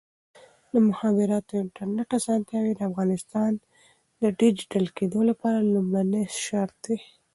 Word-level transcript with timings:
د 0.71 0.73
مخابراتو 0.87 1.51
او 1.55 1.61
انټرنیټ 1.63 2.09
اسانتیاوې 2.19 2.73
د 2.75 2.81
افغانستان 2.89 3.51
د 4.21 4.23
ډیجیټل 4.39 4.85
کېدو 4.97 5.19
لپاره 5.29 5.69
لومړنی 5.73 6.23
شرط 6.45 6.75
دی. 6.85 6.97